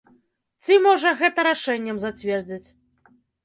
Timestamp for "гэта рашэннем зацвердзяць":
1.21-2.65